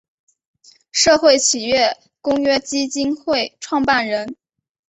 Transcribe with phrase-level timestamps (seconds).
[0.91, 4.35] 社会企业公约基金会创办人。